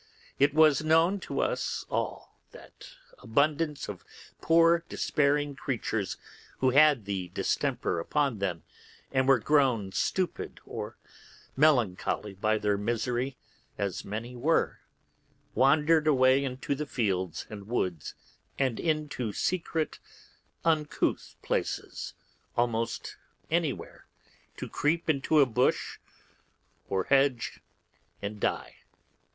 [0.39, 4.03] It was known to us all that abundance of
[4.41, 6.17] poor despairing creatures
[6.57, 8.63] who had the distemper upon them,
[9.11, 10.97] and were grown stupid or
[11.55, 13.37] melancholy by their misery,
[13.77, 14.79] as many were,
[15.53, 18.15] wandered away into the fields and Woods,
[18.57, 19.99] and into secret
[20.65, 22.15] uncouth places
[22.57, 23.17] almost
[23.51, 24.07] anywhere,
[24.57, 25.99] to creep into a bush
[26.89, 27.59] or hedge
[28.19, 28.77] and die.